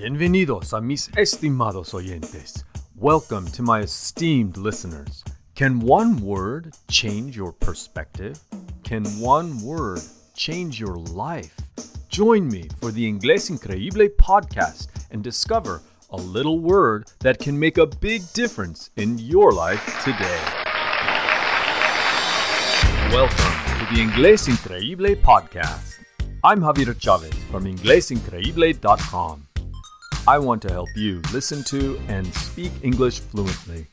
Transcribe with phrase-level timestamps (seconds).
[0.00, 2.64] Bienvenidos a mis estimados oyentes.
[2.94, 5.24] Welcome to my esteemed listeners.
[5.56, 8.38] Can one word change your perspective?
[8.84, 9.98] Can one word
[10.36, 11.56] change your life?
[12.08, 17.76] Join me for the Inglés Increíble podcast and discover a little word that can make
[17.76, 20.40] a big difference in your life today.
[23.10, 25.96] Welcome to the Inglés Increíble podcast.
[26.44, 29.48] I'm Javier Chavez from inglesincreíble.com.
[30.28, 33.86] I want to help you listen to and speak English fluently.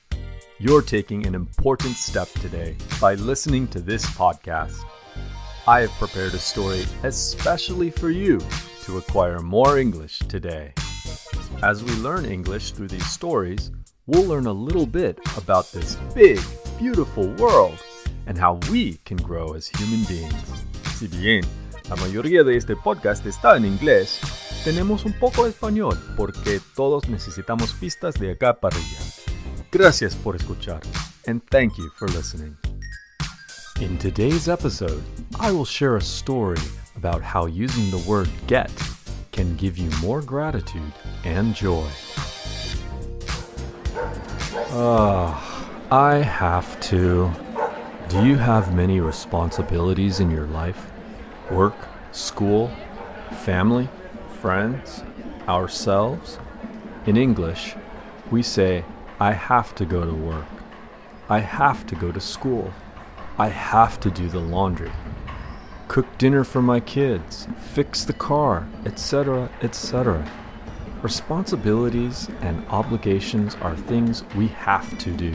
[0.59, 4.83] You're taking an important step today by listening to this podcast.
[5.65, 8.41] I have prepared a story especially for you
[8.81, 10.73] to acquire more English today.
[11.63, 13.71] As we learn English through these stories,
[14.05, 16.41] we'll learn a little bit about this big,
[16.77, 17.81] beautiful world
[18.27, 20.65] and how we can grow as human beings.
[20.99, 21.45] Si bien
[21.89, 24.19] la mayoría de este podcast está en inglés,
[24.65, 28.99] tenemos un poco de español porque todos necesitamos pistas de acá para allá.
[29.71, 30.81] Gracias por escuchar,
[31.27, 32.57] and thank you for listening.
[33.79, 35.03] In today's episode,
[35.39, 36.59] I will share a story
[36.95, 38.71] about how using the word get
[39.31, 41.85] can give you more gratitude and joy.
[44.71, 47.29] Ah, I have to.
[48.09, 50.89] Do you have many responsibilities in your life?
[51.51, 51.75] Work,
[52.11, 52.71] school,
[53.43, 53.89] family,
[54.45, 55.01] friends,
[55.47, 56.37] ourselves?
[57.07, 57.75] In English,
[58.29, 58.85] we say,
[59.19, 60.45] I have to go to work.
[61.27, 62.71] I have to go to school.
[63.39, 64.91] I have to do the laundry.
[65.87, 70.23] Cook dinner for my kids, fix the car, etc., etc.
[71.01, 75.33] Responsibilities and obligations are things we have to do.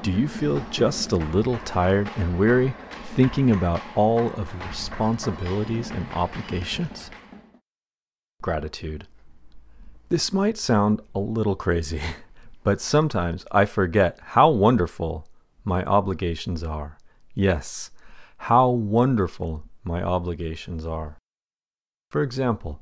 [0.00, 2.72] Do you feel just a little tired and weary
[3.14, 7.10] thinking about all of the responsibilities and obligations?
[8.42, 9.06] Gratitude.
[10.08, 12.00] This might sound a little crazy,
[12.64, 15.26] but sometimes I forget how wonderful
[15.64, 16.98] my obligations are.
[17.34, 17.90] Yes,
[18.38, 21.16] how wonderful my obligations are.
[22.10, 22.80] For example,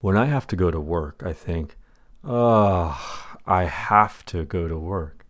[0.00, 1.76] when I have to go to work, I think,
[2.24, 5.26] oh, I have to go to work.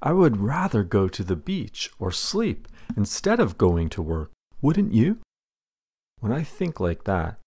[0.00, 4.30] I would rather go to the beach or sleep instead of going to work,
[4.62, 5.18] wouldn't you?
[6.20, 7.38] When I think like that,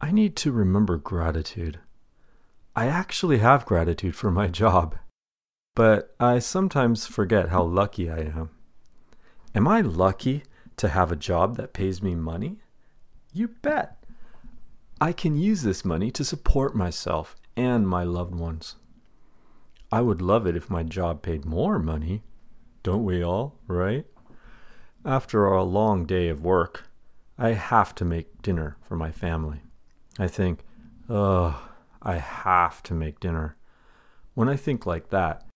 [0.00, 1.78] I need to remember gratitude.
[2.74, 4.96] I actually have gratitude for my job,
[5.74, 8.50] but I sometimes forget how lucky I am.
[9.54, 10.42] Am I lucky
[10.76, 12.58] to have a job that pays me money?
[13.32, 14.04] You bet.
[15.00, 18.76] I can use this money to support myself and my loved ones.
[19.90, 22.22] I would love it if my job paid more money.
[22.82, 24.04] Don't we all, right?
[25.06, 26.84] After a long day of work,
[27.38, 29.62] I have to make dinner for my family.
[30.18, 30.64] I think,
[31.08, 31.68] oh,
[32.02, 33.56] I have to make dinner.
[34.34, 35.46] When I think like that,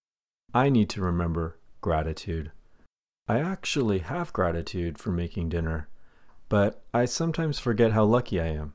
[0.53, 2.51] I need to remember gratitude.
[3.29, 5.89] I actually have gratitude for making dinner,
[6.49, 8.75] but I sometimes forget how lucky I am.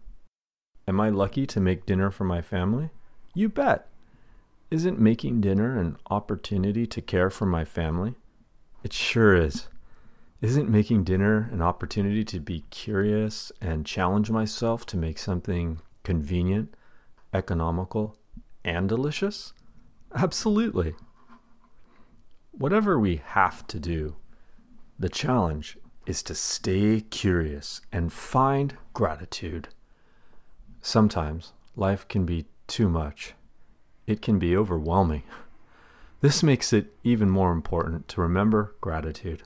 [0.88, 2.90] Am I lucky to make dinner for my family?
[3.34, 3.90] You bet.
[4.72, 8.16] Isn't making dinner an opportunity to care for my family?
[8.84, 9.68] It sure is.
[10.46, 16.76] Isn't making dinner an opportunity to be curious and challenge myself to make something convenient,
[17.34, 18.16] economical,
[18.64, 19.54] and delicious?
[20.14, 20.94] Absolutely.
[22.52, 24.18] Whatever we have to do,
[25.00, 29.70] the challenge is to stay curious and find gratitude.
[30.80, 33.34] Sometimes life can be too much,
[34.06, 35.24] it can be overwhelming.
[36.22, 39.44] This makes it even more important to remember gratitude.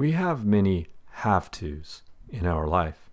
[0.00, 0.86] We have many
[1.26, 3.10] have tos in our life.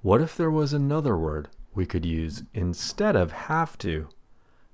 [0.00, 4.08] What if there was another word we could use instead of have to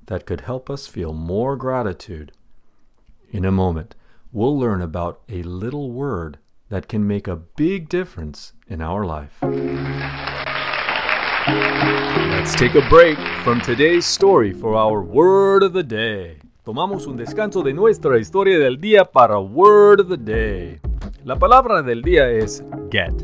[0.06, 2.30] that could help us feel more gratitude?
[3.32, 3.96] In a moment,
[4.30, 6.38] we'll learn about a little word
[6.68, 9.38] that can make a big difference in our life.
[12.30, 16.38] Let's take a break from today's story for our word of the day.
[16.64, 20.78] Tomamos un descanso de nuestra historia del día para Word of the Day.
[21.24, 23.14] La palabra del día es get.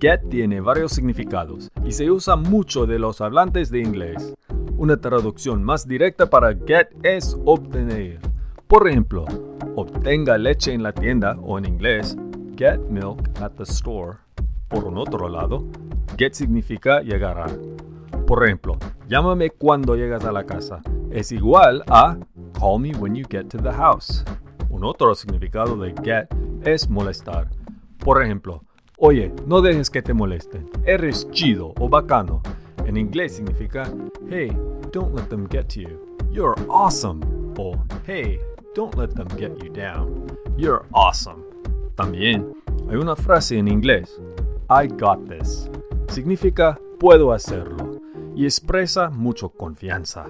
[0.00, 4.34] Get tiene varios significados y se usa mucho de los hablantes de inglés.
[4.78, 8.20] Una traducción más directa para get es obtener.
[8.66, 9.26] Por ejemplo,
[9.76, 12.16] obtenga leche en la tienda o en inglés,
[12.56, 14.16] get milk at the store.
[14.68, 15.66] Por un otro lado,
[16.16, 17.48] get significa llegar a.
[18.26, 18.78] Por ejemplo,
[19.10, 20.80] llámame cuando llegas a la casa.
[21.10, 22.16] Es igual a
[22.58, 24.24] call me when you get to the house.
[24.70, 26.30] Un otro significado de get
[26.64, 27.48] es molestar.
[27.98, 28.64] Por ejemplo,
[28.98, 30.68] oye, no dejes que te molesten.
[30.84, 32.42] Eres chido o bacano.
[32.86, 33.84] En inglés significa,
[34.30, 34.50] hey,
[34.92, 36.18] don't let them get to you.
[36.30, 37.20] You're awesome.
[37.58, 37.74] O
[38.06, 38.40] hey,
[38.74, 40.26] don't let them get you down.
[40.56, 41.42] You're awesome.
[41.94, 42.54] También
[42.88, 44.20] hay una frase en inglés,
[44.68, 45.70] I got this.
[46.08, 48.00] Significa puedo hacerlo
[48.34, 50.26] y expresa mucho confianza.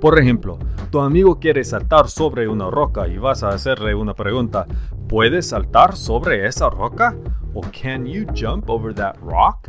[0.00, 0.58] Por ejemplo,
[0.90, 4.66] tu amigo quiere saltar sobre una roca y vas a hacerle una pregunta,
[5.14, 7.16] ¿puedes saltar sobre esa roca?
[7.54, 9.68] ¿O can you jump over that rock?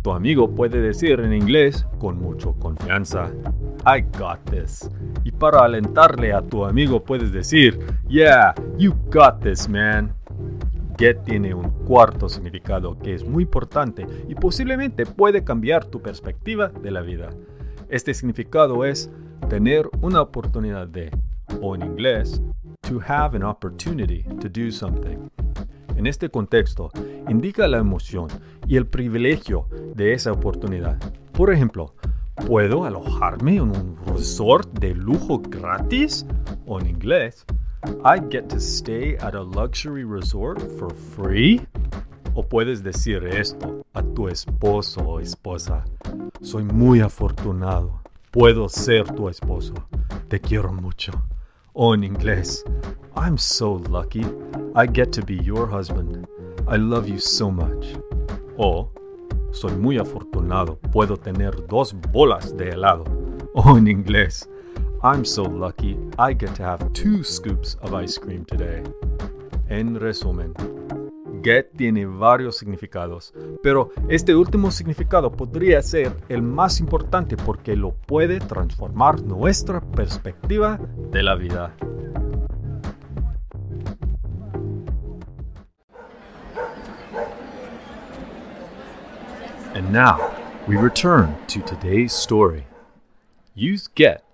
[0.00, 3.28] Tu amigo puede decir en inglés con mucho confianza,
[3.84, 4.88] I got this.
[5.24, 10.14] Y para alentarle a tu amigo puedes decir, Yeah, you got this, man.
[10.96, 16.68] Get tiene un cuarto significado que es muy importante y posiblemente puede cambiar tu perspectiva
[16.68, 17.30] de la vida.
[17.88, 19.10] Este significado es
[19.48, 21.10] tener una oportunidad de,
[21.60, 22.40] o en inglés,
[22.86, 25.28] to have an opportunity to do something.
[25.96, 26.90] En este contexto,
[27.28, 28.28] indica la emoción
[28.66, 30.96] y el privilegio de esa oportunidad.
[31.32, 31.94] Por ejemplo,
[32.46, 36.26] ¿puedo alojarme en un resort de lujo gratis?
[36.66, 37.44] O en inglés,
[38.04, 41.66] I get to stay at a luxury resort for free.
[42.34, 45.84] O puedes decir esto a tu esposo o esposa.
[46.42, 48.00] Soy muy afortunado.
[48.30, 49.74] Puedo ser tu esposo.
[50.28, 51.12] Te quiero mucho.
[51.78, 52.64] O en inglés,
[53.14, 54.24] I'm so lucky.
[54.74, 56.26] I get to be your husband.
[56.66, 57.94] I love you so much.
[58.58, 58.88] O
[59.52, 60.78] soy muy afortunado.
[60.90, 63.04] Puedo tener dos bolas de helado.
[63.54, 64.48] O en inglés,
[65.02, 68.82] I'm so lucky I get to have two scoops of ice cream today.
[69.68, 70.54] En resumen,
[71.46, 73.32] get tiene varios significados,
[73.62, 80.80] pero este último significado podría ser el más importante porque lo puede transformar nuestra perspectiva
[81.12, 81.72] de la vida.
[89.74, 90.32] And now
[90.66, 92.64] we return to today's story.
[93.54, 94.24] Use get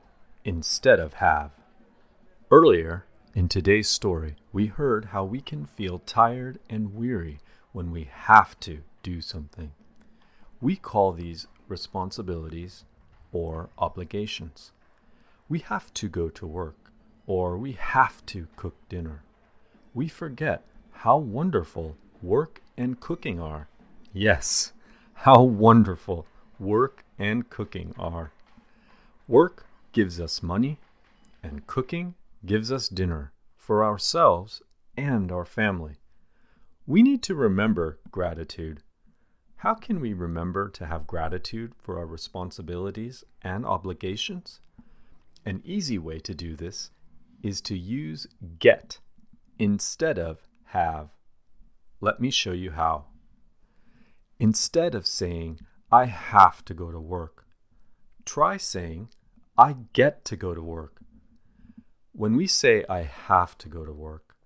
[0.45, 1.51] instead of have.
[2.51, 3.05] Earlier
[3.35, 7.41] in today's story, we heard how we can feel tired and weary
[7.73, 9.73] when we have to do something.
[10.61, 12.85] We call these responsibilities
[13.33, 14.73] or obligations.
[15.49, 16.93] We have to go to work
[17.27, 19.23] or we have to cook dinner.
[19.95, 20.63] We forget
[20.93, 23.69] how wonderful work and cooking are.
[24.13, 24.73] Yes,
[25.15, 26.27] how wonderful
[26.59, 28.33] work and cooking are.
[29.27, 30.79] Work gives us money,
[31.43, 32.15] and cooking
[32.45, 33.32] gives us dinner
[33.63, 34.61] for ourselves
[34.97, 35.95] and our family.
[36.85, 38.83] We need to remember gratitude.
[39.59, 44.59] How can we remember to have gratitude for our responsibilities and obligations?
[45.47, 46.91] An easy way to do this
[47.41, 48.27] is to use
[48.59, 48.99] get
[49.61, 51.11] instead of have.
[52.01, 53.05] Let me show you how.
[54.41, 57.47] Instead of saying, I have to go to work,
[58.25, 59.11] try saying,
[59.57, 61.02] I get to go to work.
[62.15, 64.37] When we say I have to go to work,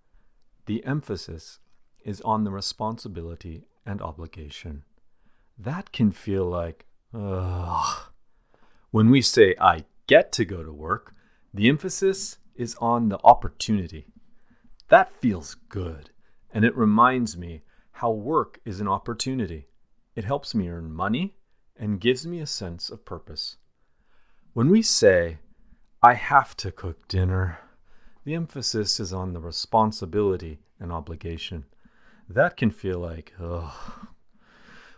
[0.66, 1.58] the emphasis
[2.04, 4.84] is on the responsibility and obligation.
[5.58, 8.12] That can feel like, ugh.
[8.92, 11.14] When we say I get to go to work,
[11.52, 14.06] the emphasis is on the opportunity.
[14.88, 16.10] That feels good,
[16.52, 19.66] and it reminds me how work is an opportunity.
[20.14, 21.34] It helps me earn money
[21.76, 23.56] and gives me a sense of purpose.
[24.52, 25.38] When we say,
[26.02, 27.58] I have to cook dinner,
[28.24, 31.64] the emphasis is on the responsibility and obligation.
[32.28, 33.72] That can feel like, ugh.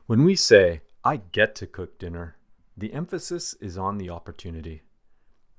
[0.06, 2.36] When we say, I get to cook dinner,
[2.76, 4.82] the emphasis is on the opportunity.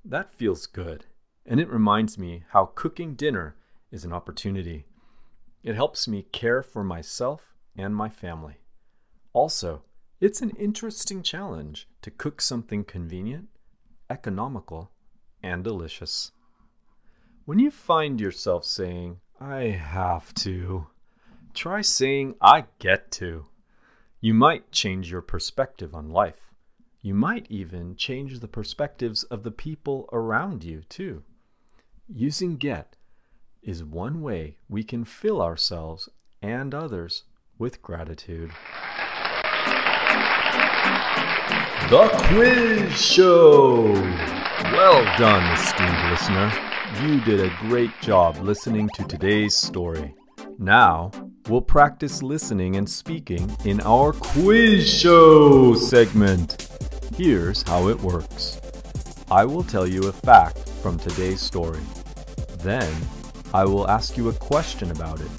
[0.03, 1.05] That feels good,
[1.46, 3.55] and it reminds me how cooking dinner
[3.91, 4.88] is an opportunity.
[5.63, 8.58] It helps me care for myself and my family.
[9.31, 9.84] Also,
[10.19, 13.48] it's an interesting challenge to cook something convenient
[14.10, 14.91] economical,
[15.41, 16.31] and delicious.
[17.46, 20.88] When you find yourself saying, I have to,
[21.53, 23.46] try saying, I get to.
[24.22, 26.51] You might change your perspective on life.
[27.01, 31.24] You might even change the perspectives of the people around you, too.
[32.08, 32.98] Using get
[33.63, 36.10] is one way we can fill ourselves
[36.41, 37.24] and others
[37.58, 38.51] with gratitude.
[41.89, 44.38] The Quiz Show!
[44.66, 46.51] Well done, esteemed listener.
[47.01, 50.13] You did a great job listening to today's story.
[50.58, 51.12] Now,
[51.48, 56.68] we'll practice listening and speaking in our Quiz Show segment.
[57.16, 58.60] Here's how it works
[59.32, 61.82] I will tell you a fact from today's story.
[62.60, 62.94] Then,
[63.54, 65.32] I will ask you a question about it.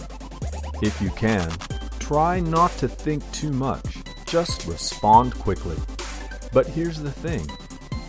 [0.83, 1.51] If you can,
[1.99, 5.77] try not to think too much, just respond quickly.
[6.55, 7.47] But here's the thing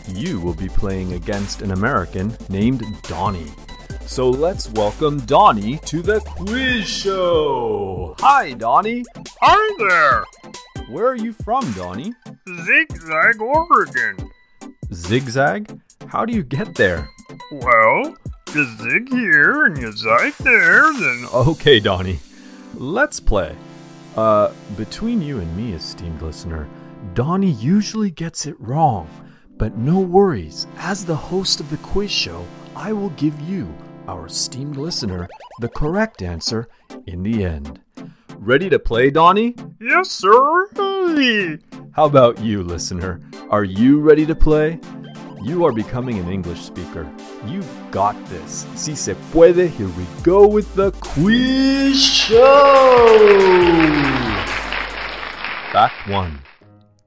[0.07, 3.51] you will be playing against an American named Donnie.
[4.05, 8.15] So let's welcome Donnie to the quiz show.
[8.19, 9.05] Hi, Donnie.
[9.41, 10.25] Hi there,
[10.89, 12.13] Where are you from, Donnie?
[12.65, 14.17] Zigzag, Oregon.
[14.93, 15.79] Zigzag?
[16.07, 17.07] How do you get there?
[17.51, 18.15] Well,
[18.53, 22.19] you zig here and you zag there, then Okay, Donnie.
[22.75, 23.55] Let's play.
[24.17, 26.67] Uh, between you and me, esteemed listener,
[27.13, 29.07] Donnie usually gets it wrong.
[29.61, 33.71] But no worries, as the host of the quiz show, I will give you,
[34.07, 36.67] our esteemed listener, the correct answer
[37.05, 37.79] in the end.
[38.37, 39.53] Ready to play, Donnie?
[39.79, 40.67] yes, sir.
[41.91, 43.21] How about you, listener?
[43.51, 44.79] Are you ready to play?
[45.43, 47.07] You are becoming an English speaker.
[47.45, 48.65] You got this.
[48.73, 52.39] Si se puede, here we go with the quiz show!
[55.71, 56.39] Fact 1.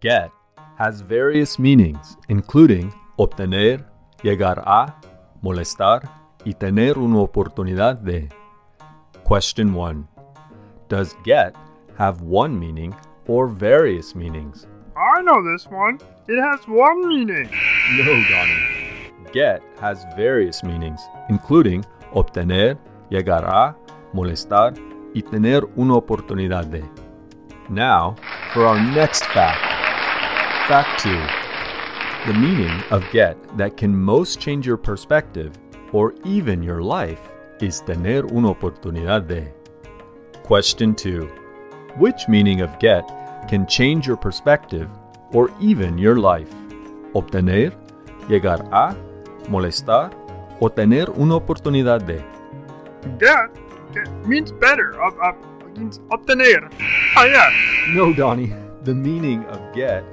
[0.01, 0.31] Get
[0.76, 3.85] has various meanings, including obtener,
[4.23, 4.95] llegar a,
[5.43, 6.02] molestar,
[6.45, 8.28] y tener una oportunidad de.
[9.25, 10.07] Question 1.
[10.88, 11.54] Does get
[11.97, 12.95] have one meaning
[13.26, 14.66] or various meanings?
[14.97, 15.99] I know this one.
[16.28, 17.49] It has one meaning.
[17.97, 19.11] No, Donnie.
[19.33, 22.78] Get has various meanings, including obtener,
[23.11, 23.76] llegar a,
[24.12, 24.75] molestar,
[25.14, 26.85] y tener una oportunidad de.
[27.69, 28.14] Now,
[28.52, 29.74] for our next fact.
[30.66, 31.11] Fact 2.
[32.33, 35.52] The meaning of get that can most change your perspective
[35.92, 37.21] or even your life
[37.61, 39.52] is tener una oportunidad de.
[40.42, 41.28] Question 2.
[41.99, 43.04] Which meaning of get
[43.47, 44.88] can change your perspective
[45.35, 46.50] or even your life?
[47.12, 47.75] Obtener,
[48.30, 48.97] llegar a,
[49.50, 50.12] molestar
[50.61, 52.25] o tener una oportunidad de.
[53.18, 53.50] Get,
[53.92, 54.94] get means better.
[55.76, 56.73] Means obtener.
[57.16, 57.50] Ah, yeah.
[57.94, 58.54] No, Donnie.
[58.85, 60.04] The meaning of get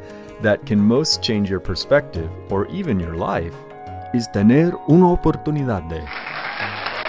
[0.42, 3.56] that can most change your perspective or even your life
[4.14, 6.02] is tener una oportunidad de.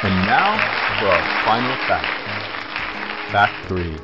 [0.03, 0.57] And now
[0.99, 3.33] for our final fact.
[3.33, 3.97] Fact 3.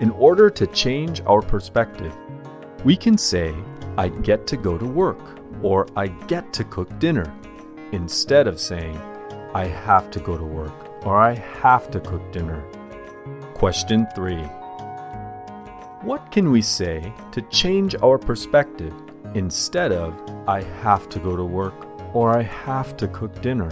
[0.00, 2.14] In order to change our perspective,
[2.84, 3.54] we can say,
[3.96, 7.32] I get to go to work or I get to cook dinner
[7.92, 8.96] instead of saying,
[9.54, 12.62] I have to go to work or I have to cook dinner.
[13.54, 14.44] Question 3.
[16.06, 18.94] What can we say to change our perspective
[19.34, 20.14] instead of
[20.46, 21.74] I have to go to work
[22.14, 23.68] or I have to cook dinner?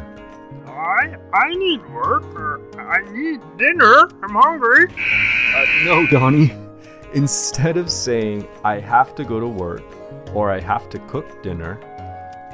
[0.66, 4.08] I, I need work or I need dinner.
[4.20, 4.92] I'm hungry.
[5.54, 6.52] Uh, no, Donnie.
[7.12, 9.84] Instead of saying I have to go to work
[10.34, 11.78] or I have to cook dinner,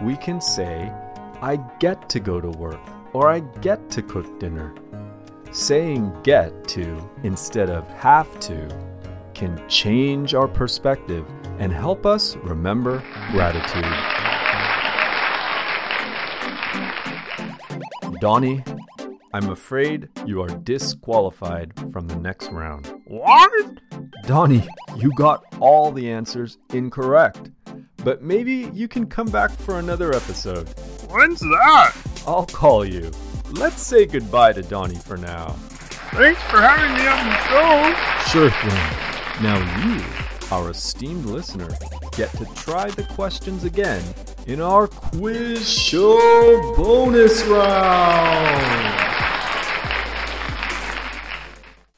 [0.03, 0.93] we can say
[1.41, 4.75] I get to go to work or I get to cook dinner.
[5.53, 8.90] Saying get to instead of have to
[9.41, 11.25] can change our perspective
[11.59, 13.87] and help us remember gratitude.
[18.21, 18.63] Donnie,
[19.33, 22.93] I'm afraid you are disqualified from the next round.
[23.07, 23.79] What?
[24.27, 27.51] Donnie, you got all the answers incorrect.
[28.05, 30.69] But maybe you can come back for another episode.
[31.09, 31.97] When's that?
[32.27, 33.11] I'll call you.
[33.53, 35.57] Let's say goodbye to Donnie for now.
[36.13, 38.31] Thanks for having me on the show.
[38.31, 39.11] Sure thing.
[39.43, 40.05] Now you,
[40.53, 41.71] our esteemed listener,
[42.15, 44.03] get to try the questions again
[44.47, 48.61] in our quiz show bonus round.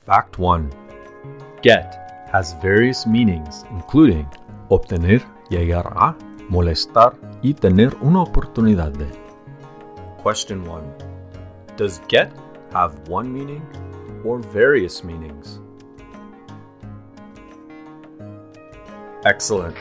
[0.06, 0.72] Fact 1.
[1.62, 4.28] Get has various meanings, including
[4.70, 5.20] obtener,
[5.50, 6.14] llegar a,
[6.48, 9.10] molestar y tener una oportunidad de.
[10.22, 10.82] Question 1.
[11.76, 12.32] Does get
[12.72, 13.66] have one meaning
[14.24, 15.58] or various meanings?
[19.24, 19.76] Excellent.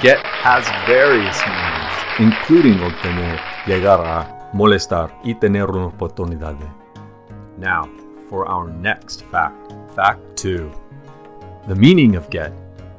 [0.00, 6.56] Get has various meanings, including obtener, llegar a, molestar y tener una oportunidad.
[7.58, 7.88] Now,
[8.30, 9.72] for our next fact.
[9.94, 10.70] Fact 2.
[11.68, 12.52] The meaning of get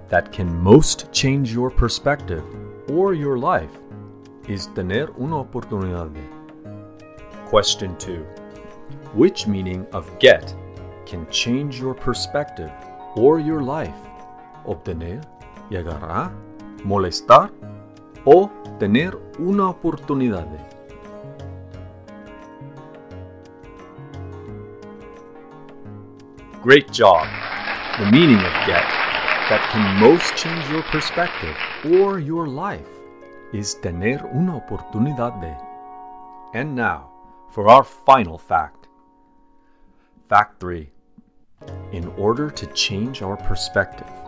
[0.09, 2.43] that can most change your perspective
[2.89, 3.75] or your life
[4.47, 6.15] is tener una oportunidad.
[7.47, 8.23] Question 2.
[9.15, 10.53] Which meaning of get
[11.07, 12.71] can change your perspective
[13.15, 13.97] or your life?
[14.65, 15.21] Obtener,
[15.73, 16.31] llegar a,
[16.83, 17.51] molestar
[18.25, 20.47] o tener una oportunidad.
[26.61, 27.25] Great job!
[27.97, 28.85] The meaning of get
[29.49, 31.57] that can most change your perspective
[31.99, 32.87] or your life
[33.51, 35.55] is tener una oportunidad de.
[36.53, 37.09] And now,
[37.49, 38.87] for our final fact.
[40.29, 40.89] Fact 3.
[41.91, 44.22] In order to change our perspective,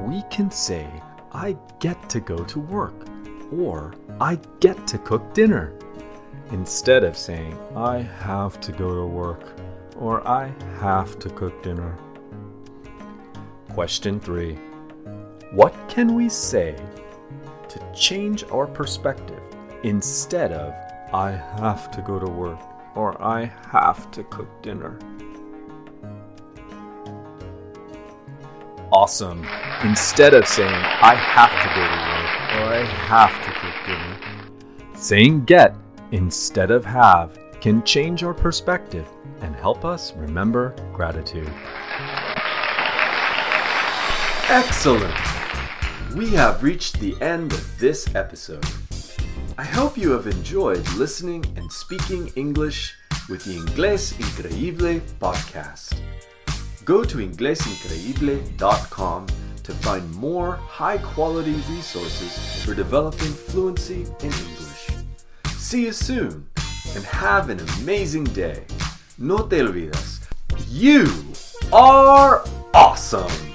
[0.00, 0.88] we can say,
[1.32, 3.06] I get to go to work
[3.52, 5.72] or I get to cook dinner
[6.50, 9.58] instead of saying I have to go to work
[9.96, 11.96] or I have to cook dinner.
[13.70, 14.54] Question 3
[15.52, 16.76] What can we say
[17.68, 19.42] to change our perspective
[19.82, 20.72] instead of
[21.12, 22.60] I have to go to work
[22.94, 24.98] or I have to cook dinner?
[28.94, 29.44] Awesome.
[29.82, 34.96] Instead of saying I have to go to work or I have to cook dinner,
[34.96, 35.74] saying get
[36.12, 39.08] instead of have can change our perspective
[39.40, 41.52] and help us remember gratitude.
[44.48, 45.12] Excellent!
[46.14, 48.64] We have reached the end of this episode.
[49.58, 52.94] I hope you have enjoyed listening and speaking English
[53.28, 56.00] with the Inglés Increíble podcast.
[56.84, 59.26] Go to inglesincreíble.com
[59.62, 64.90] to find more high quality resources for developing fluency in English.
[65.56, 66.46] See you soon
[66.94, 68.66] and have an amazing day.
[69.16, 70.20] No te olvides,
[70.68, 71.06] you
[71.72, 73.53] are awesome!